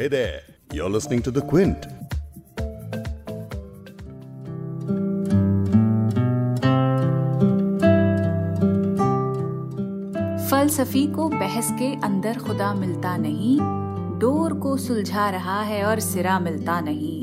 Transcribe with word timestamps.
Hey 0.00 0.08
there, 0.08 0.40
you're 0.72 0.88
listening 0.88 1.20
to 1.24 1.30
The 1.30 1.42
Quint. 1.42 1.86
फलसफी 10.50 11.06
को 11.06 11.28
बहस 11.28 11.70
के 11.72 11.92
अंदर 12.06 12.38
खुदा 12.38 12.72
मिलता 12.74 13.16
नहीं 13.16 13.58
डोर 14.20 14.54
को 14.54 14.76
सुलझा 14.76 15.28
रहा 15.30 15.60
है 15.62 15.84
और 15.84 16.00
सिरा 16.00 16.38
मिलता 16.40 16.80
नहीं 16.80 17.19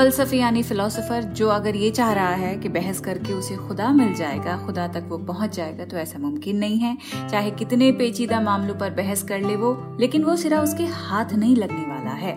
फलसफी 0.00 0.38
यानी 0.38 0.62
फिलोसोफर 0.62 1.22
जो 1.36 1.48
अगर 1.48 1.76
ये 1.76 1.90
चाह 1.90 2.12
रहा 2.12 2.34
है 2.34 2.54
कि 2.58 2.68
बहस 2.68 3.00
करके 3.00 3.32
उसे 3.32 3.56
खुदा 3.56 3.88
मिल 3.88 4.14
जाएगा, 4.14 4.56
खुदा 4.56 4.86
तक 4.88 5.06
वो 5.08 5.18
पहुँच 5.18 5.56
जाएगा 5.56 5.84
तो 5.84 5.96
ऐसा 5.96 6.18
मुमकिन 6.18 6.56
नहीं 6.56 6.78
है। 6.78 6.96
चाहे 7.30 7.50
कितने 7.50 7.90
पेचीदा 7.92 8.40
मामलों 8.40 8.74
पर 8.74 8.90
बहस 8.90 9.22
कर 9.22 9.40
ले 9.40 9.56
वो, 9.56 9.96
लेकिन 10.00 10.22
वो 10.24 10.36
सिरा 10.36 10.60
उसके 10.60 10.84
हाथ 10.84 11.32
नहीं 11.34 11.56
लगने 11.56 11.82
वाला 11.86 12.10
है। 12.12 12.32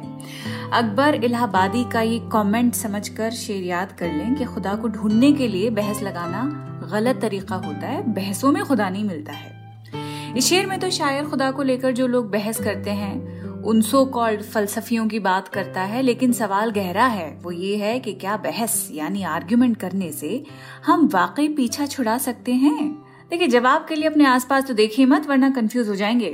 अकबर 0.71 1.15
इलाहाबादी 1.15 1.83
का 1.83 2.01
ये 2.01 2.19
कमेंट 2.33 2.73
समझकर 2.73 3.31
शेर 3.31 3.63
याद 3.63 3.91
कर 3.91 4.11
लें 4.11 4.35
कि 4.35 4.45
खुदा 4.45 4.75
को 4.75 4.87
ढूँढने 4.87 5.31
के 5.31 5.47
लिए 5.47 5.69
बहस 5.69 6.01
लगाना 6.01 6.43
गलत 6.91 7.21
तरीका 7.21 7.55
होता 7.57 7.87
है, 7.87 8.01
बहसों 8.13 8.51
में 8.51 8.63
खुदा 8.65 8.89
नहीं 8.89 9.03
मिलता 9.03 9.33
है। 9.33 10.35
इस 10.37 10.45
शेर 10.45 10.65
में 10.65 10.79
तो 10.79 10.89
शायर 10.89 11.25
खुदा 11.25 11.49
को 11.51 11.63
लेकर 11.63 11.91
जो 11.91 12.07
लोग 12.07 12.31
बहस 12.31 12.59
करते 12.63 12.91
हैं 12.91 13.32
उन 13.65 13.81
सो 13.81 14.03
कॉल्ड 14.05 14.41
फलसफियों 14.41 15.07
की 15.07 15.19
बात 15.19 15.47
करता 15.47 15.81
है, 15.81 16.01
लेकिन 16.01 16.31
सवाल 16.31 16.71
गहरा 16.71 17.05
है। 17.05 17.29
वो 17.43 17.51
ये 17.51 17.75
है 17.77 17.99
कि 17.99 18.13
क्या 18.13 18.35
बहस, 18.37 18.87
यानी 18.91 19.23
आर्ग्यूमेंट 19.23 19.77
करने 19.77 20.11
से 20.11 20.43
हम 20.85 21.07
वाकई 21.07 21.47
पीछा 21.47 21.85
छुड़ा 21.85 22.17
सकते 22.17 22.53
हैं? 22.53 22.91
देखिए, 23.31 23.47
जवाब 23.47 23.85
के 23.89 23.95
लिए 23.95 24.07
अपने 24.07 24.25
आसपास 24.25 24.65
तो 24.65 24.73
देखिए 24.73 25.05
मत, 25.05 25.27
वरना 25.27 25.49
कंफ्यूज 25.49 25.89
हो 25.89 25.95
जाएँगे। 25.95 26.29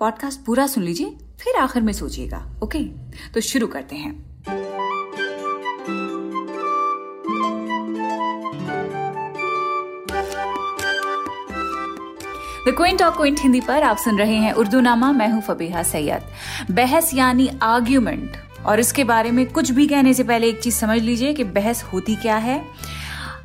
पॉडकास्ट 0.00 0.40
पूरा 0.40 0.66
सुन 0.66 0.84
लीजिए, 0.84 1.16
फिर 1.38 1.56
आखिर 1.56 1.82
में 1.82 1.92
सोचिएगा 1.92 2.46
ओके 2.62 2.84
तो 3.34 3.40
शुरू 3.40 3.66
करते 3.66 3.96
हैं। 3.96 4.33
The 12.66 12.72
Quint 12.76 13.02
of 13.02 13.16
Quint 13.16 13.40
Hindi 13.40 13.60
पर 13.60 13.82
आप 13.82 13.96
सुन 13.96 14.18
रहे 14.18 14.34
हैं 14.34 14.52
उर्दू 14.52 14.80
नामा 14.80 15.10
मैं 15.12 15.28
हूँ 15.28 15.40
फबीहा 15.42 15.82
सैयद। 15.82 16.72
बहस 16.74 17.10
यानी 17.14 17.48
आर्ग्यूमेंट 17.62 18.36
और 18.66 18.80
इसके 18.80 19.04
बारे 19.04 19.30
में 19.30 19.44
कुछ 19.46 19.70
भी 19.70 19.86
कहने 19.86 20.14
से 20.14 20.24
पहले 20.24 20.48
एक 20.48 20.60
चीज़ 20.60 20.74
समझ 20.74 21.00
लीजिए 21.00 21.32
कि 21.34 21.44
बहस 21.44 21.82
होती 21.82 22.14
क्या 22.16 22.36
है। 22.36 22.60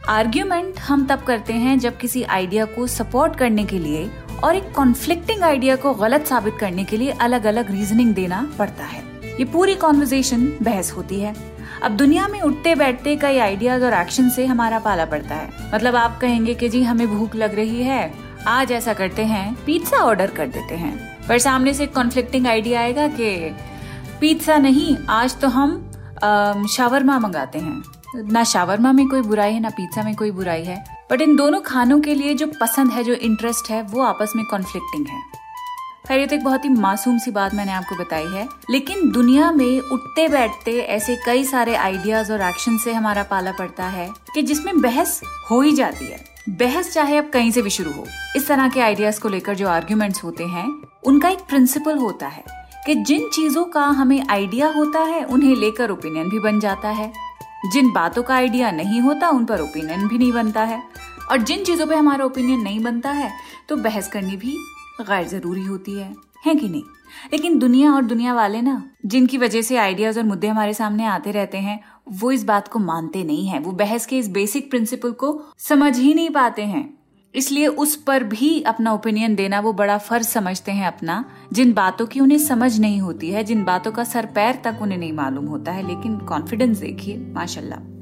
आर्ग्यूमेंट 0.10 0.80
हम 0.80 1.06
तब 1.06 1.24
करते 1.24 1.54
हैं 1.54 1.78
जब 1.80 1.98
किसी 1.98 2.24
आइडिया 2.24 2.66
को 2.66 2.88
सपोर्ट 2.88 3.36
करने 3.36 3.64
के 3.64 3.80
लिए 3.80 4.10
और 4.44 4.56
एक 4.56 4.72
कॉन्फ्लिक्टिंग 4.72 5.44
आइडिया 5.44 5.76
को 5.76 5.94
गलत 5.94 6.26
साबित 6.26 6.58
करने 6.60 6.84
के 6.84 6.98
लिए 6.98 7.12
अलग 7.12 7.46
अलग 7.46 7.72
रीजनिंग 7.72 8.14
देना 8.14 8.48
पड़ता 8.60 8.84
है। 8.84 9.04
ये 9.24 9.46
पूरी 9.46 9.76
कॉन्वर्जेशन 9.76 10.48
बहस 10.62 10.92
होती 10.92 11.20
है। 11.20 11.36
अब 11.84 11.98
दुनिया 11.98 12.28
में 12.28 12.42
उठते 12.42 12.76
बैठते 12.76 13.16
कई 13.16 13.38
आइडियाज़ 13.38 13.84
और 13.84 13.94
एक्शन 13.94 14.30
से 14.30 14.46
हमारा 14.46 14.80
पाला 14.80 15.06
पड़ता 15.06 15.36
है। 15.36 15.50
मतलब 15.74 15.96
आप 15.96 16.18
कहेंगे 16.20 16.54
कि 16.54 16.70
जी, 16.70 16.84
हमें 16.84 17.08
भूख 17.08 17.36
लग 17.36 17.56
रही 17.56 17.84
है। 17.84 18.29
आज 18.48 18.72
ऐसा 18.72 18.94
करते 18.94 19.26
हैं 19.26 19.54
पिज्जा 19.66 19.98
ऑर्डर 19.98 20.32
कर 20.32 20.48
देते 20.48 20.76
हैं। 20.76 21.28
पर 21.28 21.40
सामने 21.40 21.74
से 21.74 21.86
कॉन्फ्लिक्टिंग 21.88 22.48
आइडिया 22.48 22.82
आएगा 22.82 23.08
कि 23.08 23.56
पिज्जा 24.22 24.58
नहीं, 24.58 24.98
आज 25.10 25.40
तो 25.40 25.48
हम 25.48 26.66
शावरमा 26.68 27.20
मंगाते 27.20 27.60
हैं। 27.60 27.84
ना 28.16 28.44
शावरमा 28.44 28.92
में 28.92 29.08
कोई 29.08 29.22
बुराई 29.22 29.54
है, 29.54 29.60
ना 29.60 29.70
पिज्जा 29.70 30.04
में 30.04 30.16
कोई 30.16 30.32
बुराई 30.32 30.64
है। 30.64 31.06
बट 31.12 31.22
इन 31.22 31.36
दोनों 31.36 31.62
खानों 31.62 32.00
के 32.00 32.16
लिए 32.16 32.34
जो 32.34 32.48
पसंद 32.62 32.92
है, 32.92 33.04
जो 33.04 33.14
इंटरेस्ट 33.14 33.70
है, 33.70 33.82
वो 33.82 34.02
आपस 34.02 34.34
में 34.36 34.46
कॉन्फ्लिक्टिंग 34.46 35.08
है। 35.08 35.22
खैर, 36.08 36.20
ये 36.20 36.28
तो 36.28 36.36
एक 36.36 36.44
बहुत 36.44 36.66
ही 36.66 36.70
मासूम 36.70 37.18
सी 37.18 37.32
बात 37.32 37.54
मैंने 37.54 37.72
आपको 37.72 37.96
बताई 37.96 38.28
है। 38.28 38.48
लेकिन 38.70 39.12
दुनिया 39.12 39.52
में 39.52 39.80
उठते 39.80 40.28
बैठते 40.28 40.80
ऐसे 40.80 41.18
कई 41.26 41.44
सारे 41.44 41.76
आइडियाज़ 41.76 42.32
और 42.32 42.42
एक्शन 42.42 42.78
से 42.78 42.94
हमारा 42.94 43.24
पाला 43.24 43.52
पड़ता 43.52 43.86
है 43.86 44.10
कि 44.34 44.42
जिसमें 44.42 44.82
बहस 44.82 45.22
हो 45.52 45.62
ही 45.62 45.72
जाती 45.72 46.06
है। 46.06 46.29
बहस 46.50 46.92
चाहे 46.94 47.18
अब 47.18 47.30
कहीं 47.30 47.52
से 47.52 47.62
भी 47.62 47.70
शुरू 47.70 47.92
हो, 47.92 48.06
इस 48.36 48.48
तरह 48.48 48.70
के 48.70 48.82
आइडियाज़ 48.82 49.20
को 49.22 49.30
लेकर 49.30 49.56
जो 49.56 49.68
आर्ग्यूमेंट्स 49.68 50.24
होते 50.24 50.44
हैं, 50.44 50.68
उनका 51.04 51.30
एक 51.30 51.40
प्रिंसिपल 51.40 51.98
होता 51.98 52.28
है 52.28 52.44
कि 52.86 52.96
जिन 52.96 53.28
चीज़ों 53.30 53.64
का 53.64 53.82
हमें 53.82 54.28
आइडिया 54.30 54.68
होता 54.68 55.00
है, 55.00 55.24
उन्हें 55.24 55.56
लेकर 55.56 55.92
ओपिनियन 55.92 56.30
भी 56.30 56.40
बन 56.40 56.60
जाता 56.60 56.90
है। 56.90 57.12
जिन 57.74 57.92
बातों 57.92 58.24
का 58.24 58.36
आइडिया 58.36 58.72
नहीं 58.72 59.02
होता, 59.02 59.30
उन 59.30 59.46
पर 59.46 59.62
ओपिनियन 59.62 60.08
भी 60.08 60.18
नहीं 60.18 60.32
बनता 60.32 60.64
है। 60.64 60.82
और 61.32 61.38
जिन 61.38 61.64
चीज़ों 61.64 61.88
पे 61.88 61.96
हमारा 61.96 62.26
ओपिनियन 62.26 62.60
नहीं 62.60 62.80
बनता 62.80 63.12
है 63.12 63.32
तो 63.70 63.76
बहस 63.78 64.08
करनी 64.08 64.38
भी 64.38 64.56
गैर 65.02 65.28
ज़रूरी 65.28 65.66
होती 65.66 66.00
है। 66.00 66.14
है 66.46 66.56
कि 66.56 66.70
नहीं? 66.70 66.84
लेकिन 67.34 67.60
दुनिया 67.60 67.94
और 67.94 68.02
दुनिया 68.02 68.34
वाले 68.34 68.62
ना, 68.62 68.92
जिनकी 69.06 69.38
वजह 69.38 69.62
से 69.62 69.78
आइडियाज़ 69.78 70.20
और 70.20 70.26
मुद्दे 70.26 70.48
हमारे 70.48 70.74
सामने 70.74 71.06
आते 71.06 71.32
रहते 71.32 71.58
हैं, 71.58 71.84
वो 72.10 72.32
इस 72.32 72.44
बात 72.44 72.68
को 72.68 72.80
मानते 72.80 73.24
नहीं 73.24 73.48
है। 73.48 73.60
वो 73.60 73.72
बहस 73.72 74.06
के 74.06 74.18
इस 74.18 74.30
बेसिक 74.30 74.70
प्रिंसिपल 74.70 75.12
को 75.12 75.44
समझ 75.58 75.98
ही 75.98 76.14
नहीं 76.14 76.30
पाते 76.30 76.62
हैं। 76.62 77.00
इसलिए 77.36 77.68
उस 77.68 77.96
पर 77.96 78.24
भी 78.24 78.62
अपना 78.62 78.94
ओपिनियन 78.94 79.36
देना 79.36 79.60
वो 79.60 79.74
बड़ा 79.74 79.98
फ़र्ज़ 79.98 80.28
समझते 80.28 80.72
हैं 80.72 80.88
अपना। 80.88 81.26
जिन 81.54 81.74
बातों 81.74 82.06
की 82.06 82.20
उन्हें 82.20 82.38
समझ 82.38 82.80
नहीं 82.80 83.02
होती 83.02 83.30
है, 83.30 83.44
जिन 83.44 83.64
बातों 83.64 83.92
का 83.92 84.04
सर 84.04 84.26
पैर 84.26 84.62
तक 84.64 84.80
उन्हें 84.82 84.98
नहीं 84.98 85.14
मालूम 85.14 85.46
होता 85.46 85.72
है, 85.72 85.88
लेकिन 85.88 86.18
कॉन्फिडेंस 86.18 86.78
देखिए, 86.78 87.18
माशाल्लाह। 87.18 87.99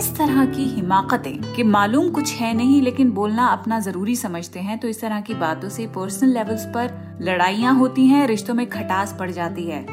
इस 0.00 0.14
तरह 0.16 0.44
की 0.46 0.62
हिमाकतें 0.64 1.54
कि 1.54 1.62
मालूम 1.62 2.08
कुछ 2.10 2.32
है 2.34 2.52
नहीं, 2.54 2.80
लेकिन 2.82 3.10
बोलना 3.10 3.46
अपना 3.46 3.78
ज़रूरी 3.80 4.14
समझते 4.16 4.60
हैं 4.60 4.78
तो 4.78 4.88
इस 4.88 5.00
तरह 5.00 5.20
की 5.20 5.34
बातों 5.34 5.68
से 5.68 5.86
पर्सनल 5.86 6.32
लेवल्स 6.34 6.64
पर 6.66 7.18
लड़ाइयाँ 7.22 7.74
होती 7.74 8.06
हैं, 8.06 8.26
रिश्तों 8.26 8.54
में 8.54 8.68
खटास 8.70 9.14
पड़ 9.18 9.30
जाती 9.30 9.64
है। 9.64 9.84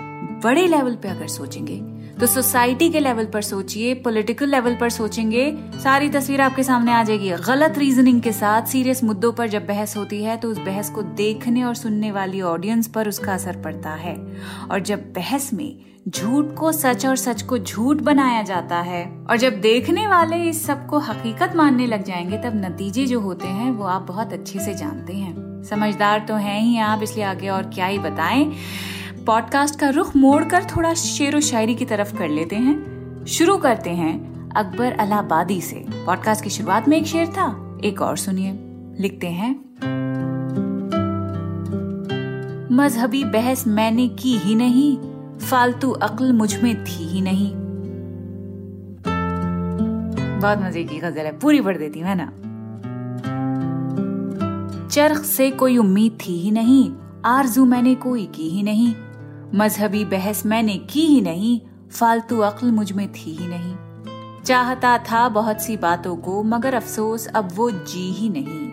बड़े 0.44 0.66
लेवल 0.68 0.96
पे 0.96 1.08
अगर 1.08 1.28
सोचेंगे 1.28 1.80
तो 2.20 2.26
सोसाइटी 2.26 2.90
के 2.90 3.00
लेवल 3.00 3.26
पर 3.26 3.42
सोचिए 3.42 3.94
पॉलिटिकल 3.94 4.50
लेवल 4.50 4.76
पर 4.76 4.90
सोचेंगे, 4.90 5.52
सारी 5.84 6.10
तस्वीर 6.10 6.42
आपके 6.42 6.64
सामने 6.64 6.92
आ 6.92 7.04
जाएगी। 7.04 7.30
गलत 7.30 7.78
रीजनिंग 7.78 8.22
के 8.22 8.32
साथ 8.32 8.62
सीरियस 8.62 9.04
मुद्दों 9.04 9.32
पर 9.34 9.48
जब 9.48 9.66
बहस 9.68 9.96
होती 9.98 10.24
है 10.24 10.38
तो 10.38 10.50
उस 10.50 10.58
बहस 10.58 10.90
को 10.90 11.02
देखने 11.02 11.64
और 11.64 11.76
सुनने 11.76 12.12
वाली 12.12 12.42
ऑडियंस 12.42 12.88
पर 12.88 13.08
उसका 13.08 13.34
असर 13.34 13.62
पड़ता 13.62 13.90
है। 13.90 14.16
और 14.72 14.80
जब 14.80 15.04
बहस 15.14 15.54
में 15.54 15.78
झूठ 16.08 16.54
को 16.56 16.72
सच 16.72 17.06
और 17.06 17.16
सच 17.16 17.42
को 17.42 17.58
झूठ 17.58 17.98
बनाया 17.98 18.42
जाता 18.42 18.80
है, 18.82 19.06
और 19.30 19.38
जब 19.38 19.62
देखने 19.62 20.08
वाले 20.08 20.44
इस 20.44 20.66
सबको 20.66 21.00
हकीकत 21.00 21.56
मानने 21.56 21.88
लग 21.88 22.04
जाएँगे, 22.04 22.38
तब 22.38 22.56
नतीजे 22.56 23.06
जो 23.06 23.20
होते 23.20 23.48
हैं, 23.48 23.72
वो 23.72 23.86
आप 23.86 24.02
बहुत 24.02 24.34
अच्छे 24.34 24.60
से 24.60 24.74
जानते 24.74 25.14
हैं। 25.14 25.64
समझदार 25.64 26.26
तो 26.28 26.36
हैं 26.36 26.62
ही 26.62 26.78
आप, 26.78 27.04
इसलिए 27.04 27.26
आगे 27.26 27.50
और 27.50 27.64
क्या 27.64 27.86
ही 27.86 28.00
बताएँ। 28.00 28.52
पॉडकास्ट 29.28 29.80
का 29.80 29.90
रुख 29.90 30.16
मोड़कर 30.16 30.64
थोड़ा 30.64 30.94
शेर 30.94 31.36
व 31.36 31.40
शायरी 31.40 31.76
की 31.76 31.86
तरफ़ 31.86 32.18
कर 32.18 32.30
लेते 32.30 32.56
हैं। 32.56 33.26
शुरू 33.28 33.58
करते 33.58 33.90
हैं 33.90 34.50
अकबर 34.52 34.92
अलाहाबादी 34.92 35.62
से। 35.62 35.84
पॉडकास्ट 36.06 36.44
की 36.44 36.50
शुरुआत 36.50 36.88
में 36.88 36.98
एक 36.98 37.06
शेर 37.06 37.28
था, 37.28 37.80
एक 37.84 38.02
और 38.02 38.18
सुनिए। 38.18 38.52
लिखते 39.00 39.28
हैं। 39.28 39.52
मजहबी 42.72 43.24
बहस 43.24 43.68
मैंने 43.68 44.08
की 44.08 44.38
ही 44.38 44.56
नहीं, 44.56 44.98
फालतू 45.38 45.92
अक्ल 45.92 46.34
मुझमें 46.34 46.86
थी 46.86 47.08
ही 47.08 47.22
नहीं। 47.22 47.52
बहुत 50.40 50.60
मज़े 50.60 50.84
की 50.84 51.00
गज़ल 51.00 51.26
है, 51.26 51.40
पूरी 51.40 51.62
पढ़ 51.62 51.78
देती 51.78 52.00
हूँ, 52.00 52.10
है 52.10 52.16
ना? 52.18 52.32
चरख 54.88 55.18
से 55.18 55.52
कोई 55.52 55.78
उम्मीद 55.78 56.18
थी 56.28 56.40
ही 56.40 56.52
नहीं, 56.52 56.92
आरज़ू 57.26 57.66
मैंने 57.66 57.96
कोई 57.96 58.26
की 58.26 58.50
ही 58.50 58.64
नहीं। 58.64 58.96
मजहबी 59.56 60.06
बहस 60.06 60.46
मैंने 60.46 60.78
की 60.78 61.02
ही 61.02 61.22
नहीं, 61.22 61.62
फालतू 61.92 62.40
अक्ल 62.40 62.72
मुझमें 62.72 63.12
थी 63.12 63.32
ही 63.32 63.48
नहीं। 63.48 63.76
चाहता 64.44 64.98
था 64.98 65.30
बहुत 65.30 65.62
सी 65.62 65.78
बातों 65.78 66.16
को, 66.16 66.44
मगर 66.44 66.74
अफसोस 66.74 67.28
अब 67.28 67.50
वो 67.56 67.72
जी 67.72 68.12
ही 68.12 68.30
नहीं। 68.30 68.68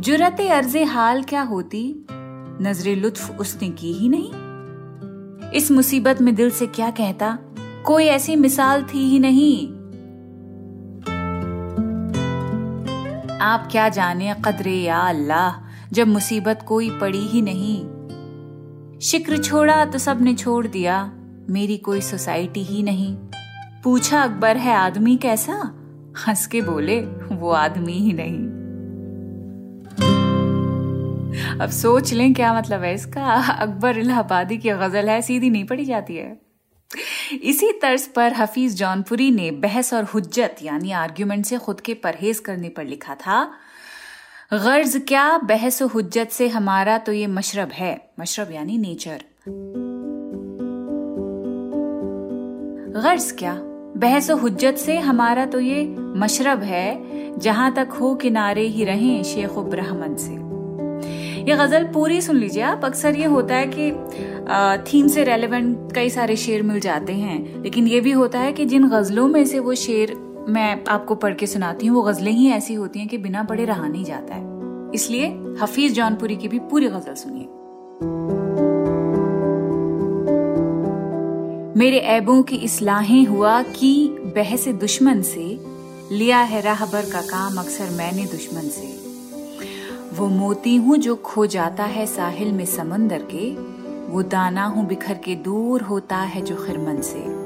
जुरत 0.00 0.36
अर्ज़ 0.40 0.78
हाल 0.78 1.22
क्या 1.22 1.42
होती? 1.42 2.06
नजरे 2.62 2.94
लुत्फ 2.94 3.38
उसने 3.40 3.68
की 3.68 3.92
ही 3.92 4.08
नहीं। 4.08 4.32
इस 5.50 5.70
मुसीबत 5.70 6.22
में 6.22 6.34
दिल 6.34 6.50
से 6.50 6.66
क्या 6.66 6.90
कहता? 6.90 7.38
कोई 7.84 8.04
ऐसी 8.04 8.36
मिसाल 8.36 8.82
थी 8.82 9.10
ही 9.10 9.18
नहीं। 9.18 9.68
आप 13.38 13.68
क्या 13.72 13.88
जाने 13.88 14.34
कदरे 14.44 14.74
या 14.74 14.98
अल्लाह, 14.98 15.68
जब 15.92 16.08
मुसीबत 16.08 16.64
कोई 16.68 16.90
पड़ी 16.90 17.26
ही 17.26 17.42
नहीं। 17.42 18.01
शिक्र 19.02 19.36
छोड़ा 19.36 19.84
तो 19.84 19.98
सबने 19.98 20.34
छोड़ 20.34 20.66
दिया। 20.66 21.12
मेरी 21.50 21.76
कोई 21.76 22.00
सोसाइटी 22.00 22.62
ही 22.62 22.82
नहीं। 22.82 23.16
पूछा, 23.84 24.22
अकबर, 24.22 24.56
है 24.56 24.74
आदमी 24.74 25.16
कैसा? 25.16 25.54
हंस 26.28 26.46
के 26.46 26.60
बोले, 26.60 27.00
वो 27.32 27.50
आदमी 27.50 27.92
ही 27.92 28.12
नहीं। 28.12 28.62
अब 31.60 31.70
सोच 31.70 32.12
लें, 32.12 32.34
क्या 32.34 32.54
मतलब 32.54 32.82
है 32.82 32.94
इसका? 32.94 33.26
अकबर 33.58 33.98
इलाहाबादी 33.98 34.58
की 34.58 34.70
गज़ल 34.70 35.08
है, 35.08 35.22
सीधी 35.22 35.50
नहीं 35.50 35.64
पड़ी 35.64 35.84
जाती 35.84 36.16
है। 36.16 36.40
इसी 37.42 37.72
तर्ज 37.72 38.06
पर 38.06 38.32
हफीज 38.32 38.78
जौनपुरी 38.78 39.30
ने 39.30 39.50
बहस 39.50 39.94
और 39.94 40.04
हुज्जत, 40.04 40.56
यानी 40.62 40.90
आर्ग्यूमेंट 40.90 41.46
से 41.46 41.58
खुद 41.58 41.80
के 41.80 41.94
परहेज 41.94 42.38
करने 42.38 42.68
पर 42.68 42.84
लिखा 42.84 43.14
था 43.14 43.52
गर्ज 44.52 44.96
क्या 45.08 45.38
बहस 45.38 45.80
हुज्जत 45.82 46.30
से 46.30 46.46
हमारा 46.48 46.96
तो 46.98 47.12
ये 47.12 47.26
मशरब 47.26 47.68
है। 47.68 48.10
मशरब 48.20 48.50
यानी 48.52 48.76
नेचर। 48.78 49.22
गर्ज 52.96 53.30
क्या 53.38 53.54
बहस 53.96 54.30
हुज्जत 54.30 54.76
से 54.76 54.98
हमारा 54.98 55.46
तो 55.46 55.60
ये 55.60 55.84
मशरब 56.16 56.62
है, 56.62 57.38
जहाँ 57.38 57.72
तक 57.74 57.96
हो 58.00 58.14
किनारे 58.14 58.66
ही 58.66 58.84
रहें 58.84 59.22
शेख 59.22 59.58
ब्राह्मण 59.70 60.16
से। 60.16 60.32
ये 61.42 61.56
गज़ल 61.56 61.84
पूरी 61.84 62.20
सुन 62.20 62.36
लीजिए 62.36 62.62
आप। 62.62 62.84
अक्सर 62.84 63.14
ये 63.14 63.26
होता 63.26 63.54
है 63.54 63.70
कि 63.74 63.90
थीम 64.92 65.06
से 65.06 65.24
रेलेवेंट 65.24 65.92
कई 65.94 66.10
सारे 66.10 66.36
शेर 66.36 66.62
मिल 66.62 66.80
जाते 66.80 67.12
हैं, 67.12 67.62
लेकिन 67.62 67.86
ये 67.86 68.00
भी 68.00 68.12
होता 68.12 68.38
है 68.38 68.52
कि 68.52 68.64
जिन 68.64 68.88
गजलों 68.88 69.26
में 69.28 69.44
से 69.44 69.58
वो 69.58 69.74
शेर 69.74 70.14
मैं 70.48 70.84
आपको 70.88 71.14
पढ़ 71.14 71.34
के 71.34 71.46
सुनाती 71.46 71.86
हूँ, 71.86 71.96
वो 71.96 72.02
गजलें 72.02 72.32
ही 72.32 72.48
ऐसी 72.48 72.74
होती 72.74 72.98
हैं 72.98 73.08
कि 73.08 73.18
बिना 73.18 73.42
पढ़े 73.42 73.64
रहा 73.64 73.88
नहीं 73.88 74.04
जाता 74.04 74.34
है। 74.34 74.90
इसलिए 74.94 75.26
हफीज 75.62 75.94
जौनपुरी 75.94 76.36
की 76.36 76.48
भी 76.48 76.58
पूरी 76.58 76.88
गज़ल 76.88 77.14
सुनिए। 77.14 77.48
मेरे 81.78 81.98
ऐबों 81.98 82.42
की 82.42 82.56
इस्लाहें 82.56 83.26
हुआ 83.26 83.62
कि 83.62 84.08
बहस 84.36 84.68
दुश्मन 84.68 85.22
से, 85.22 85.58
लिया 86.12 86.38
है 86.38 86.60
राहबर 86.60 87.02
का 87.02 87.20
काम 87.20 87.56
अक्सर 87.56 87.90
मैंने 87.90 88.24
दुश्मन 88.24 88.68
से। 88.68 89.02
वो 90.16 90.28
मोती 90.28 90.76
हूँ 90.76 90.96
जो 90.96 91.16
खो 91.16 91.46
जाता 91.46 91.84
है 91.84 92.06
साहिल 92.06 92.52
में 92.52 92.64
समंदर 92.64 93.22
के, 93.34 93.50
वो 94.12 94.22
दाना 94.22 94.64
हूँ 94.64 94.86
बिखर 94.86 95.14
के 95.14 95.34
दूर 95.34 95.82
होता 95.82 96.16
है 96.16 96.42
जो 96.42 96.56
खिरमन 96.56 97.00
से। 97.00 97.41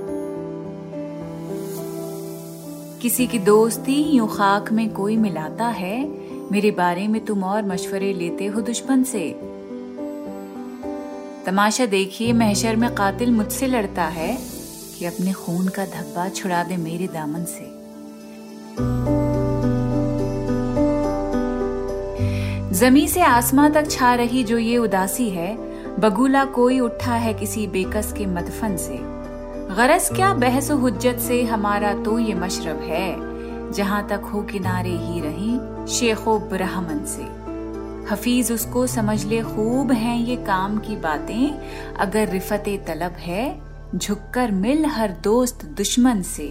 किसी 3.07 3.27
की 3.27 3.39
दोस्ती 3.39 4.03
यूँ 4.03 4.29
खाक 4.37 4.73
में 4.73 4.93
कोई 4.93 5.17
मिलाता 5.17 5.67
है? 5.67 6.09
मेरे 6.53 6.71
बारे 6.71 7.09
में 7.09 7.25
तुम 7.25 7.45
और 7.45 7.67
मशवरे 7.67 8.13
लेते 8.13 8.47
हो 8.47 8.61
दुश्मन 8.61 9.03
से। 9.03 9.41
तमाशा 11.47 11.87
देखिए, 11.87 12.33
महशर 12.33 12.77
में 12.77 12.95
कातिल 12.95 13.31
मुझसे 13.31 13.67
लड़ता 13.67 14.05
है 14.05 14.39
कि 14.99 15.05
अपने 15.05 15.33
खून 15.33 15.69
का 15.69 15.85
धब्बा 15.85 16.29
छुड़ा 16.29 16.63
दे 16.63 16.77
मेरे 16.77 17.07
दामन 17.07 17.45
से। 17.45 17.71
जमी 22.79 23.09
से 23.09 23.21
आसमां 23.21 23.73
तक 23.73 23.91
छा 23.91 24.15
रही 24.15 24.45
जो 24.45 24.59
ये 24.59 24.79
उदासी 24.79 25.31
है, 25.31 25.57
बगुला 26.01 26.45
कोई 26.45 26.81
उठा 26.81 27.15
है 27.15 27.35
किसी 27.35 27.67
बेकस 27.67 28.15
के 28.19 28.27
मदफन 28.27 28.77
से। 28.77 29.16
गरज 29.77 30.09
क्या 30.09 30.33
बहस 30.35 30.71
हुज्जत 30.71 31.19
से 31.19 31.43
हमारा 31.45 31.93
तो 31.95 32.19
ये 32.19 32.35
मशरब 32.35 32.81
है? 32.81 33.73
जहाँ 33.73 34.09
तक 34.09 34.21
हो 34.25 34.43
किनारे 34.43 34.91
ही 34.91 35.21
रही 35.21 35.93
शेखो 35.93 36.39
ब्रहमन 36.39 37.05
से। 37.05 37.23
हफीज 38.13 38.53
उसको 38.53 38.87
समझ 38.87 39.25
ले 39.25 39.43
खूब 39.43 39.93
हैं 39.93 40.19
ये 40.19 40.37
काम 40.37 40.79
की 40.79 40.97
बातें। 40.97 41.51
अगर 41.95 42.29
रिफत 42.29 42.65
तलब 42.87 43.13
है, 43.13 43.61
झुककर 43.95 44.51
मिल 44.51 44.87
हर 44.87 45.13
दोस्त 45.13 45.65
दुश्मन 45.65 46.23
से। 46.23 46.49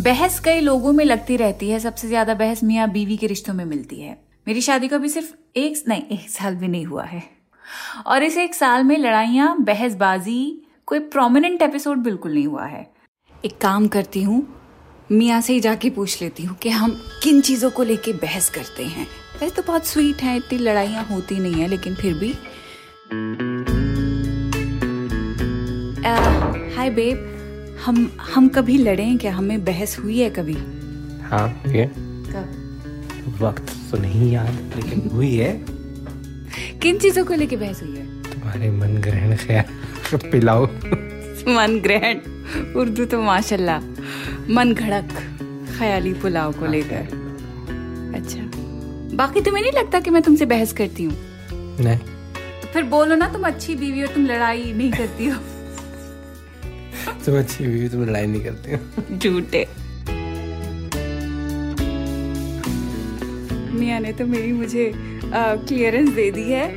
बहस 0.00 0.40
कई 0.40 0.60
लोगों 0.60 0.92
में 0.92 1.04
लगती 1.04 1.36
रहती 1.36 1.70
है। 1.70 1.80
सबसे 1.80 2.08
ज़्यादा 2.08 2.34
बहस 2.34 2.64
मियाँ 2.64 2.90
बीवी 2.90 3.16
के 3.16 3.26
रिश्तों 3.26 3.54
में 3.54 3.64
मिलती 3.64 4.00
है। 4.00 4.22
मेरी 4.48 4.60
शादी 4.60 4.88
को 4.88 4.98
भी 4.98 5.08
सिर्फ़ 5.08 5.34
एक, 5.56 5.84
नहीं, 5.88 6.02
एक 6.02 6.30
साल 6.30 6.54
भी 6.54 6.68
नहीं 6.68 6.84
हुआ 6.84 7.04
है। 7.04 7.39
और 8.06 8.22
इस 8.22 8.38
एक 8.38 8.54
साल 8.54 8.84
में 8.84 8.96
लड़ाइयाँ 8.98 9.56
बहसबाजी 9.60 10.40
कोई 10.86 10.98
प्रोमिनेंट 11.08 11.62
एपिसोड 11.62 11.98
बिल्कुल 11.98 12.34
नहीं 12.34 12.46
हुआ 12.46 12.64
है। 12.66 12.86
एक 13.44 13.58
काम 13.60 13.86
करती 13.88 14.22
हूँ 14.22 14.46
मियाँ 15.12 15.40
से 15.40 15.52
ही 15.52 15.60
जाके 15.60 15.90
पूछ 15.90 16.20
लेती 16.22 16.44
हूँ 16.44 16.56
कि 16.56 16.68
हम 16.70 16.90
किन 17.22 17.40
चीज़ों 17.40 17.70
को 17.70 17.82
लेके 17.82 18.12
बहस 18.12 18.50
करते 18.50 18.84
हैं। 18.84 19.06
वैसे 19.40 19.54
तो 19.54 19.62
बहुत 19.62 19.86
स्वीट 19.86 20.22
है 20.22 20.36
इतनी 20.36 20.58
लड़ाइयाँ 20.58 21.04
होती 21.04 21.38
नहीं 21.38 21.54
है 21.54 21.68
लेकिन 21.68 21.94
फिर 21.94 22.14
भी। 22.14 22.34
हाय 26.76 26.90
बेब 26.90 27.76
हम 27.84 27.96
हम 28.34 28.48
कभी 28.48 28.76
लड़े 28.78 29.02
हैं 29.02 29.16
क्या? 29.18 29.32
हमें 29.34 29.64
बहस 29.64 29.98
हुई 29.98 30.18
है 30.18 30.30
कभी? 30.30 30.54
हाँ 31.22 31.48
ये 31.66 31.86
कब? 31.86 33.36
वक्त 33.40 33.72
तो 33.90 33.98
नहीं 33.98 34.30
याद 34.32 34.72
लेकिन 34.76 35.08
हुई 35.10 35.34
है। 35.34 35.52
किन 36.82 36.98
चीज़ों 36.98 37.24
को 37.24 37.34
लेके 37.34 37.56
बहस 37.56 37.82
हुई 37.82 37.96
है? 37.96 38.04
तुम्हारे 38.22 38.70
मन 38.70 38.96
ग्रहण 38.96 39.36
ख्याल 39.36 40.30
पिलाओ। 40.30 40.66
मन 41.48 41.80
ग्रहण? 41.84 42.20
उर्दू 42.80 43.04
तो 43.04 43.20
माशाल्लाह। 43.22 43.80
मन 44.54 44.72
घड़क 44.74 45.12
ख्याली 45.78 46.12
पुलाव 46.12 46.52
को 46.52 46.66
लेकर। 46.66 47.02
अच्छा। 48.16 48.42
बाकी 49.16 49.40
तुम्हें 49.40 49.62
नहीं 49.62 49.72
लगता 49.72 50.00
कि 50.00 50.10
मैं 50.10 50.22
तुमसे 50.22 50.46
बहस 50.46 50.72
करती 50.72 51.04
हूँ? 51.04 51.16
नहीं। 51.80 51.98
तो 52.62 52.68
फिर 52.72 52.82
बोलो 52.82 53.14
ना 53.16 53.28
तुम 53.28 53.42
अच्छी 53.46 53.74
बीवी 53.74 54.00
हो 54.00 54.06
तुम 54.06 54.26
लड़ाई 54.26 54.72
नहीं 54.72 54.90
करती 54.92 55.26
हो। 55.26 55.36
तुम 57.26 57.38
अच्छी 57.38 57.64
हुई 57.64 57.88
तुम 57.88 58.04
लड़ाई 58.04 58.26
नहीं 58.26 58.44
करती 58.44 58.72
हो। 58.72 58.78
झूठे। 59.18 59.66
मियाँ 63.78 64.00
ने 64.00 64.12
तो 64.12 64.26
मेरी 64.26 64.52
मुझे 64.52 64.92
क्लियरेंस 65.32 66.08
दे 66.08 66.30
दी 66.30 66.42
है। 66.42 66.68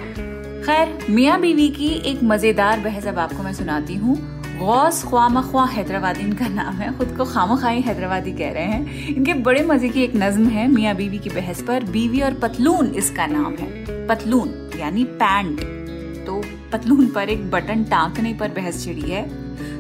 खैर, 0.64 0.98
मियाँ 1.10 1.40
बीवी 1.42 1.70
की 1.70 1.88
एक 2.06 2.24
मज़ेदार 2.24 2.80
बहस 2.80 3.08
अब 3.08 3.20
आपको 3.20 3.44
मैं 3.44 3.54
सुनाती 3.54 3.96
हूँ। 3.96 4.16
गौस 4.60 5.04
ख्वाम 5.04 5.42
ख्वा 5.42 5.66
हैदराबादी 5.66 6.22
इनका 6.22 6.48
नाम 6.48 6.76
है। 6.76 6.92
खुद 6.98 7.16
को 7.18 7.26
खाम 7.26 7.56
खाई 7.56 7.82
हैदराबादी 7.82 8.32
कह 8.32 8.52
रहे 8.52 8.64
हैं। 8.64 9.08
इनके 9.08 9.34
बड़े 9.34 9.64
मज़े 9.64 9.90
की 9.90 10.04
एक 10.04 10.16
नज्म 10.16 10.48
है 10.48 10.68
मियाँ 10.68 10.96
बीवी 10.96 11.20
की 11.20 11.30
बहस 11.30 11.62
पर। 11.62 11.84
बीवी 11.84 12.22
और 12.22 12.34
पतलून 12.34 12.94
इसका 12.96 13.26
नाम 13.28 13.56
है। 13.56 14.08
पतलून, 14.08 14.54
यानी 14.80 15.04
पैंट। 15.04 15.62
तो 16.26 16.42
पतलून 16.74 17.08
पर 17.08 17.30
एक 17.30 17.50
बटन 17.52 17.84
टांकने 17.84 18.34
पर 18.34 18.50
बहस 18.52 18.84
छिड़ी 18.86 19.10
है। 19.10 19.28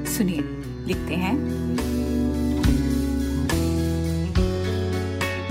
सुनिए, 0.05 0.43
लिखते 0.87 1.15
हैं। 1.15 1.35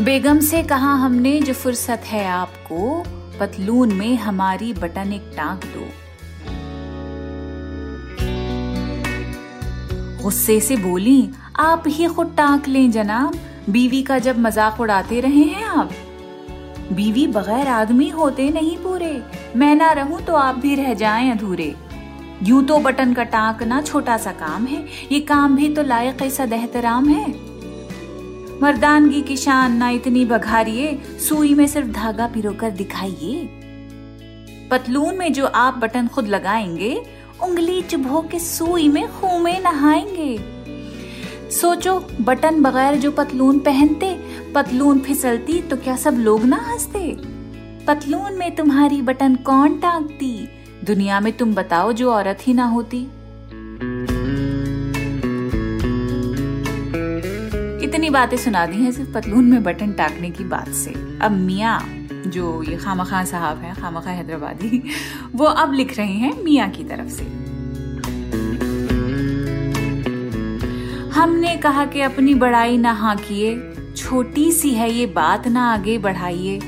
बेगम 0.02 0.38
से 0.40 0.62
कहा 0.62 0.92
हमने, 0.94 1.40
जो 1.40 1.52
फुर्सत 1.54 2.02
है 2.06 2.24
आपको, 2.26 2.78
पतलून 3.40 3.92
में 3.92 4.14
हमारी 4.16 4.72
बटन 4.72 5.12
एक 5.12 5.30
टांक 5.36 5.64
दो। 5.66 5.86
गुस्से 10.22 10.58
से 10.60 10.76
बोली, 10.76 11.28
आप 11.58 11.84
ही 11.86 12.06
खुद 12.06 12.34
टांक 12.36 12.68
लें 12.68 12.90
जनाब, 12.90 13.36
बीवी 13.70 14.02
का 14.02 14.18
जब 14.18 14.38
मज़ाक 14.38 14.80
उड़ाते 14.80 15.20
रहे 15.20 15.44
हैं 15.44 15.64
आप। 15.64 15.92
बीवी 16.92 17.26
बगैर 17.26 17.68
आदमी 17.68 18.08
होते 18.08 18.48
नहीं 18.50 18.76
पूरे। 18.76 19.12
मैं 19.56 19.74
ना 19.74 19.92
रहूँ 19.92 20.20
तो 20.20 20.34
आप 20.34 20.58
भी 20.58 20.74
रह 20.74 20.92
जाएँ 20.94 21.30
अधूरे। 21.30 21.74
यूँ 22.42 22.64
तो 22.64 22.78
बटन 22.80 23.14
का 23.14 23.24
टांकना 23.24 23.80
छोटा 23.82 24.16
सा 24.16 24.32
काम 24.32 24.66
है, 24.66 24.84
ये 25.12 25.20
काम 25.22 25.56
भी 25.56 25.68
तो 25.68 25.82
लायक 25.82 26.22
सद 26.32 26.52
एहतराम 26.52 27.08
है। 27.08 27.51
मर्दानगी 28.62 29.22
की 29.22 29.36
शान 29.36 29.76
ना 29.76 29.88
इतनी 29.90 30.24
बघारिए, 30.24 31.02
सुई 31.28 31.54
में 31.54 31.66
सिर्फ़ 31.66 31.88
धागा 31.88 32.26
पिरोकर 32.26 32.70
दिखाइए। 32.70 33.48
पतलून 34.70 35.14
में 35.14 35.32
जो 35.32 35.46
आप 35.46 35.74
बटन 35.74 36.08
खुद 36.08 36.28
लगाएँगे, 36.28 37.02
उंगली 37.42 37.82
चुभो 37.82 38.20
के 38.20 38.38
सुई 38.38 38.88
में 38.88 39.20
खूह 39.20 39.38
में 39.38 39.60
नहाएँगे। 39.60 40.38
सोचो, 41.50 42.06
बटन 42.20 42.62
बगैर 42.62 42.96
जो 42.96 43.10
पतलून 43.10 43.58
पहनते, 43.58 44.20
पतलून 44.54 45.00
फिसलती 45.00 45.62
तो 45.62 45.76
क्या 45.76 45.96
सब 45.96 46.14
लोग 46.14 46.44
ना 46.44 46.56
हँसते? 46.56 47.16
पतलून 47.86 48.34
में 48.34 48.56
तुम्हारी 48.56 49.02
बटन 49.02 49.34
कौन 49.34 49.78
टांगती? 49.78 50.48
दुनिया 50.84 51.20
में 51.20 51.32
तुम 51.32 51.54
बताओ 51.54 51.92
जो 51.92 52.12
औरत 52.12 52.38
ही 52.42 52.54
ना 52.54 52.64
होती। 52.64 53.06
इतनी 57.92 58.10
बातें 58.10 58.36
सुना 58.36 58.66
दी 58.66 58.76
हैं 58.76 58.92
सिर्फ़ 58.92 59.12
पतलून 59.12 59.44
में 59.44 59.62
बटन 59.62 59.92
टाकने 59.92 60.30
की 60.30 60.44
बात 60.44 60.68
से। 60.68 61.18
अब 61.22 61.30
मियाँ, 61.30 61.80
जो 62.26 62.62
ये 62.62 62.76
खामा 62.76 63.04
खान 63.04 63.24
साहब 63.24 63.58
हैं, 63.58 63.74
खामा 63.74 64.00
खान 64.00 64.14
हैदराबादी, 64.14 64.82
वो 65.34 65.44
अब 65.44 65.72
लिख 65.72 65.98
रहे 65.98 66.12
हैं 66.12 66.42
मियाँ 66.42 66.70
की 66.70 66.84
तरफ़ 66.84 67.08
से। 67.08 67.24
हमने 71.08 71.56
कहा 71.56 71.86
कि 71.86 72.00
अपनी 72.00 72.34
बड़ाई 72.34 72.76
ना 72.76 72.92
हाँ 72.92 73.16
किए, 73.16 73.72
छोटी 73.96 74.52
सी 74.52 74.70
है 74.70 74.92
ये 74.92 75.06
बात 75.06 75.48
ना 75.48 75.72
आगे 75.72 75.98
बढ़ाइए। 75.98 76.60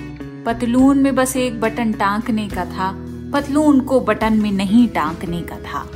पतलून 0.46 0.98
में 0.98 1.14
बस 1.14 1.36
एक 1.36 1.60
बटन 1.60 1.92
टांकने 1.92 2.48
का 2.48 2.64
था, 2.64 2.92
पतलून 3.32 3.80
को 3.80 4.00
बटन 4.00 4.32
में 4.32 4.52
नहीं 4.52 4.88
टांकने 4.88 5.42
का 5.42 5.56
था। 5.56 5.90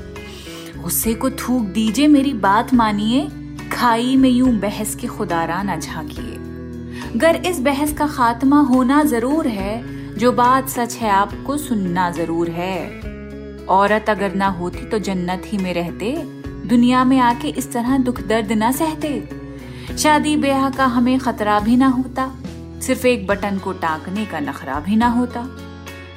गुस्से 0.83 1.15
को 1.15 1.31
थूक 1.31 1.63
दीजिए, 1.63 2.07
मेरी 2.07 2.33
बात 2.33 2.75
मानिए। 2.75 3.29
खाई 3.73 4.17
में 4.17 4.29
यूँ 4.31 4.53
बहस 4.61 4.95
के 4.95 5.07
खुदारा 5.07 5.63
न 5.63 5.79
झांकिए। 5.81 7.19
गर 7.19 7.37
इस 7.47 7.61
बहस 7.61 7.93
का 7.93 8.07
खात्मा 8.07 8.61
होना 8.61 9.03
ज़रूर 9.05 9.47
है, 9.47 9.83
जो 10.15 10.33
बात 10.33 10.69
सच 10.69 10.95
है 10.95 11.11
आपको 11.11 11.57
सुनना 11.57 12.11
ज़रूर 12.11 12.51
है। 12.51 13.67
औरत 13.67 14.11
अगर 14.11 14.35
ना 14.35 14.49
होती 14.49 14.85
तो 14.85 14.99
जन्नत 14.99 15.43
ही 15.47 15.59
में 15.59 15.73
रहते, 15.75 16.13
दुनिया 16.69 17.05
में 17.05 17.19
आके 17.19 17.49
इस 17.49 17.73
तरह 17.73 17.99
दुख 17.99 18.21
दर्द 18.21 18.53
ना 18.53 18.71
सहते। 18.73 19.97
शादी 19.99 20.37
ब्याह 20.37 20.69
का 20.71 20.87
हमें 20.87 21.19
खतरा 21.19 21.59
भी 21.61 21.77
ना 21.77 21.87
होता, 21.89 22.31
सिर्फ़ 22.81 23.07
एक 23.07 23.27
बटन 23.27 23.59
को 23.59 23.73
टाकने 23.73 24.27
का 24.27 24.41
नखरा 24.41 24.81
भी 24.81 24.97
ना 24.97 25.09
होता। 25.09 25.41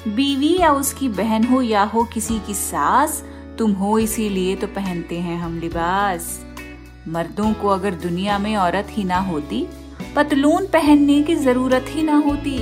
बीवी 0.06 0.56
या 0.58 0.72
उसकी 0.72 1.08
बहन 1.08 1.44
हो 1.44 1.62
या 1.62 1.82
हो 1.84 2.04
किसी 2.04 2.38
की 2.38 2.54
सास, 2.54 3.22
तुम 3.58 3.72
हो 3.72 3.98
इसीलिए 3.98 4.56
तो 4.56 4.66
पहनते 4.66 5.18
हैं 5.18 5.38
हम 5.38 5.58
लिबास। 5.60 6.38
मर्दों 7.08 7.52
को 7.54 7.68
अगर 7.68 7.94
दुनिया 7.94 8.38
में 8.38 8.56
औरत 8.56 8.86
ही 8.90 9.04
ना 9.04 9.18
होती, 9.18 9.66
पतलून 10.16 10.66
पहनने 10.66 11.22
की 11.22 11.34
ज़रूरत 11.36 11.84
ही 11.88 12.02
ना 12.02 12.16
होती। 12.16 12.58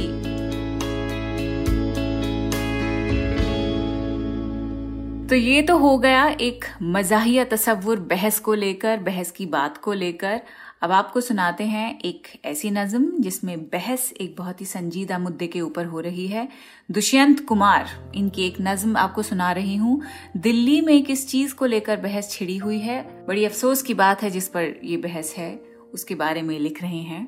तो 5.28 5.36
ये 5.36 5.62
तो 5.62 5.76
हो 5.78 5.98
गया 5.98 6.26
एक 6.40 6.64
मजाहिया 6.82 7.44
तस्वुर 7.44 8.00
बहस 8.00 8.38
को 8.38 8.54
लेकर, 8.54 8.96
बहस 8.96 9.30
की 9.30 9.46
बात 9.46 9.76
को 9.76 9.92
लेकर 9.92 10.40
अब 10.82 10.92
आपको 10.92 11.20
सुनाते 11.20 11.64
हैं 11.64 12.00
एक 12.00 12.26
ऐसी 12.44 12.70
नज्म 12.70 13.12
जिसमें 13.20 13.64
बहस 13.64 14.12
एक 14.20 14.34
बहुत 14.38 14.60
ही 14.60 14.66
संजीदा 14.66 15.18
मुद्दे 15.18 15.46
के 15.46 15.60
ऊपर 15.60 15.86
हो 15.86 16.00
रही 16.00 16.26
है। 16.26 16.48
दुष्यंत 16.90 17.40
कुमार, 17.40 18.12
इनकी 18.14 18.46
एक 18.46 18.54
नज्म 18.60 18.96
आपको 18.96 19.22
सुना 19.22 19.52
रही 19.52 19.76
हूँ। 19.76 20.02
दिल्ली 20.36 20.80
में 20.80 21.04
किस 21.04 21.28
चीज़ 21.28 21.54
को 21.54 21.66
लेकर 21.66 21.96
बहस 21.96 22.30
छिड़ी 22.30 22.56
हुई 22.56 22.78
है? 22.78 23.26
बड़ी 23.26 23.44
अफसोस 23.44 23.82
की 23.82 23.94
बात 23.94 24.22
है 24.22 24.30
जिस 24.30 24.48
पर 24.48 24.80
ये 24.84 24.96
बहस 24.96 25.34
है, 25.38 25.56
उसके 25.94 26.14
बारे 26.14 26.42
में 26.42 26.58
लिख 26.58 26.82
रहे 26.82 27.02
हैं। 27.02 27.24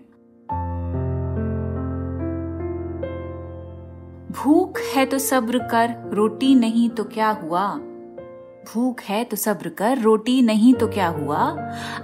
भूख 4.32 4.78
है 4.96 5.06
तो 5.06 5.18
सब्र 5.18 5.58
कर, 5.58 6.10
रोटी 6.14 6.54
नहीं 6.54 6.90
तो 6.90 7.04
क्या 7.04 7.30
हुआ? 7.30 7.80
भूख 8.64 9.00
है 9.00 9.22
तो 9.24 9.36
सब्र 9.36 9.68
कर, 9.68 9.98
रोटी 9.98 10.40
नहीं 10.42 10.72
तो 10.74 10.86
क्या 10.88 11.08
हुआ? 11.08 11.38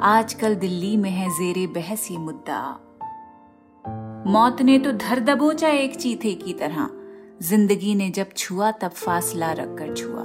आजकल 0.01 0.55
दिल्ली 0.55 0.97
में 0.97 1.11
है 1.11 1.29
जेरे 1.31 1.67
बहस 1.67 2.11
ये 2.11 2.19
मुद्दा। 2.19 2.61
मौत 4.27 4.63
ने 4.63 4.79
तो 4.79 4.93
धर 4.93 5.21
दबोचा 5.21 5.69
एक 5.69 5.97
चीथे 5.97 6.35
की 6.35 6.53
तरह। 6.53 6.89
ज़िंदगी 7.43 7.95
ने 7.95 8.09
जब 8.11 8.33
छुआ, 8.37 8.71
तब 8.71 8.91
फासला 8.91 9.53
रखकर 9.53 9.95
छुआ। 9.95 10.25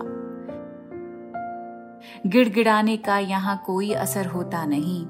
गिड़गिड़ाने 2.27 2.97
का 2.97 3.17
यहाँ 3.19 3.61
कोई 3.65 3.91
असर 3.93 4.25
होता 4.25 4.65
नहीं। 4.65 5.05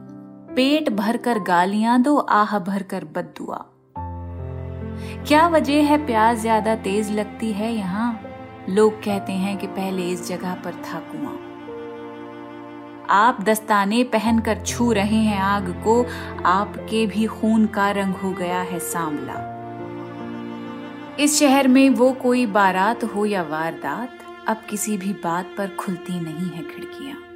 पेट 0.56 0.90
भरकर 0.90 1.40
गालियाँ 1.40 2.02
दो, 2.02 2.18
आह 2.18 2.58
भरकर 2.60 3.06
बदुआ 3.06 3.66
क्या 5.28 5.48
वजह 5.48 5.84
है 5.84 5.98
प्याज 6.06 6.38
ज़्यादा 6.38 6.76
तेज 6.76 7.12
लगती 7.12 7.52
है 7.52 7.74
यहाँ? 7.76 8.14
लोग 8.70 9.04
कहते 9.04 9.32
हैं 9.32 9.58
कि 9.58 9.68
पहले 9.68 10.10
इस 10.10 10.28
जगह 10.28 10.54
पर 10.54 10.72
था 10.72 11.00
कुआँ। 11.00 11.50
आप 13.10 13.42
दस्ताने 13.42 14.04
पहनकर 14.04 14.60
छू 14.60 14.92
रहे 14.92 15.18
हैं 15.18 15.40
आग 15.40 15.82
को, 15.84 16.06
आपके 16.46 17.08
भी 17.08 17.26
खून 17.26 17.66
का 17.66 17.92
रंग 17.92 18.14
हो 18.14 18.32
गया 18.32 18.62
है 18.62 18.80
सांवला। 18.80 19.54
इस 21.20 21.40
शहर 21.40 21.68
में 21.68 21.90
वो 21.90 22.12
कोई 22.12 22.46
बारात 22.46 23.04
हो 23.04 23.26
या 23.26 23.44
वारदात, 23.44 24.10
अब 24.48 24.62
किसी 24.70 24.98
भी 24.98 25.14
बात 25.14 25.56
पर 25.58 25.68
खुलती 25.68 26.20
नहीं 26.20 26.50
है 26.52 26.64
खिड़कियाँ। 26.64 27.33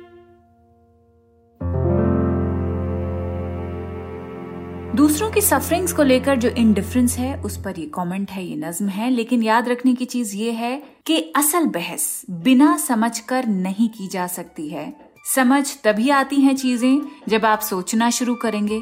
दूसरों 4.97 5.31
की 5.31 5.41
सफरिंग्स 5.41 5.93
को 5.93 6.03
लेकर 6.03 6.35
जो 6.35 6.49
इनडिफरेंस 6.49 7.17
है 7.17 7.41
उस 7.41 7.57
पर 7.57 7.79
ये 7.79 7.85
कमेंट 7.85 8.31
है 8.31 8.45
ये 8.45 8.55
नज्म 8.55 8.87
है। 8.87 9.09
लेकिन 9.09 9.43
याद 9.43 9.69
रखने 9.69 9.93
की 9.93 10.05
चीज़ 10.05 10.35
ये 10.35 10.51
है 10.51 10.83
कि 11.05 11.33
असल 11.35 11.65
बहस 11.65 12.25
बिना 12.29 12.77
समझकर 12.77 13.45
नहीं 13.45 13.89
की 13.89 14.07
जा 14.07 14.27
सकती 14.27 14.69
है। 14.69 15.11
समझ 15.35 15.77
तभी 15.83 16.09
आती 16.09 16.35
हैं 16.35 16.55
चीज़ें 16.55 17.01
जब 17.29 17.45
आप 17.45 17.59
सोचना 17.59 18.09
शुरू 18.09 18.35
करेंगे। 18.35 18.81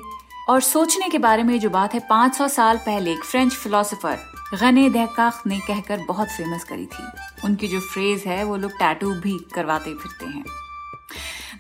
और 0.50 0.62
सोचने 0.62 1.10
के 1.10 1.18
बारे 1.18 1.44
में 1.44 1.60
जो 1.60 1.70
बात 1.70 1.94
है 1.94 2.00
500 2.10 2.48
साल 2.48 2.78
पहले 2.78 3.12
एक 3.12 3.24
फ्रेंच 3.24 3.54
फिलोसोफर 3.54 4.18
गने 4.62 4.90
दहकाख 4.90 5.48
ने 5.48 5.60
कहकर 5.60 6.00
बहुत 6.08 6.28
फ़ेमस 6.28 6.64
करी 6.64 6.86
थी। 6.86 7.04
उनकी 7.46 7.68
जो 7.68 7.80
फ्रेज 7.80 8.24
है 8.28 8.44
वो 8.44 8.58
लोग 8.58 8.72
टैटू 8.72 9.14
भी 9.14 9.38
करवाते 9.56 9.94
फिरते 9.94 10.26
हैं। 10.26 10.46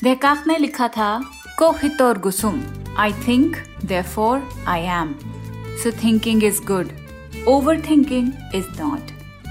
दहकाख 0.04 0.48
ने 0.48 0.58
लिखा 0.58 0.88
था 0.88 1.24
कोहित 1.60 2.02
और 2.02 2.20
गुसुम 2.20 2.64
I 3.00 3.12
think, 3.12 3.56
therefore, 3.88 4.42
I 4.68 4.80
am. 4.98 5.16
So 5.78 5.92
thinking 5.92 6.42
is 6.42 6.60
good. 6.60 6.94
Overthinking 7.46 8.30
is 8.54 8.68
not. 8.80 9.02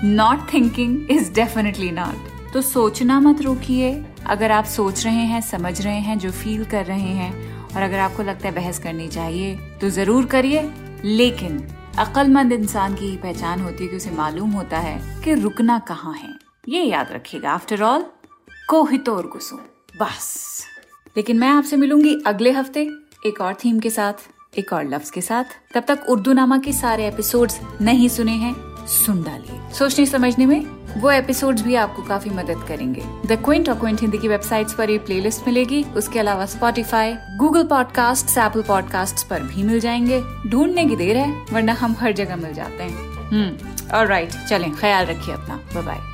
Not 0.02 0.48
thinking 0.50 0.94
is 1.08 1.30
definitely 1.30 1.90
not. 1.90 2.32
तो 2.52 2.62
सोचना 2.62 3.20
मत 3.20 3.42
रोकिए 3.42 3.92
अगर 4.26 4.52
आप 4.52 4.64
सोच 4.64 5.04
रहे 5.04 5.24
हैं, 5.26 5.40
समझ 5.40 5.80
रहे 5.80 6.00
हैं, 6.00 6.18
जो 6.18 6.30
फील 6.30 6.64
कर 6.64 6.84
रहे 6.86 7.14
हैं, 7.20 7.32
और 7.74 7.82
अगर 7.82 7.98
आपको 7.98 8.22
लगता 8.22 8.48
है 8.48 8.54
बहस 8.54 8.78
करनी 8.78 9.08
चाहिए 9.08 9.56
तो 9.80 9.88
ज़रूर 9.90 10.26
करिए 10.26 10.70
लेकिन 11.04 11.58
अक्लमंद 11.98 12.52
इंसान 12.52 12.94
की 12.94 13.06
ही 13.06 13.16
पहचान 13.16 13.60
होती 13.60 13.84
है 13.84 13.90
कि 13.90 13.96
उसे 13.96 14.10
मालूम 14.10 14.50
होता 14.50 14.78
है 14.78 15.22
कि 15.24 15.34
रुकना 15.34 15.78
कहाँ 15.78 16.14
है 16.14 16.32
ये 16.68 16.82
याद 16.82 17.12
रखिएगा 17.12 17.50
आफ्टर 17.50 17.82
ऑल 17.82 18.06
कोहितोर 18.68 19.26
गुसो 19.26 19.56
बस 20.00 20.64
लेकिन 21.16 21.38
मैं 21.38 21.48
आपसे 21.48 21.76
मिलूँगी 21.76 22.14
अगले 22.26 22.50
हफ़्ते 22.50 22.88
एक 23.26 23.40
और 23.40 23.54
थीम 23.54 23.78
के 23.78 23.90
साथ, 23.90 24.12
एक 24.58 24.72
और 24.72 24.84
लफ्ज 24.84 25.10
के 25.10 25.20
साथ, 25.20 25.44
तब 25.74 25.84
तक 25.88 26.06
उर्दू 26.08 26.32
नामा 26.32 26.58
के 26.58 26.72
सारे 26.72 27.06
एपिसोड्स 27.08 27.60
नहीं 27.80 28.08
सुने 28.08 28.32
हैं, 28.32 28.86
सुन 28.86 29.22
डालिए। 29.22 29.72
सोचने 29.72 30.06
समझने 30.06 30.46
में 30.46 30.66
वो 31.00 31.10
एपिसोड्स 31.10 31.62
भी 31.62 31.74
आपको 31.74 32.02
काफ़ी 32.02 32.30
मदद 32.30 32.64
करेंगे। 32.68 33.04
द 33.26 33.42
क्विंट 33.44 33.68
और 33.68 33.78
क्विंट 33.78 34.00
हिंदी 34.00 34.18
की 34.18 34.28
वेबसाइट्स 34.28 34.74
पर 34.74 34.90
ये 34.90 34.98
प्लेलिस्ट 34.98 35.46
मिलेगी। 35.46 35.84
उसके 35.84 36.18
अलावा 36.18 36.46
Spotify 36.46 37.12
Google 37.12 37.66
podcast 37.66 38.38
Apple 38.38 38.62
podcast 38.62 39.28
पर 39.28 39.42
भी 39.42 39.62
मिल 39.62 39.80
जाएँगे। 39.80 40.22
ढूँढने 40.46 40.86
की 40.86 40.96
देर 40.96 41.16
है, 41.16 41.44
वरना 41.52 41.72
हम 41.72 41.96
हर 42.00 42.12
जगह 42.12 42.36
मिल 42.36 42.54
जाते 42.54 42.82
हैं। 42.82 43.28
हम्म 43.28 43.68
और 43.96 44.06
राइट 44.06 44.30
चलें, 44.30 44.76
ख्याल 44.76 45.06
रखिए 45.06 45.34
अपना। 45.34 45.80
बाय 45.80 46.13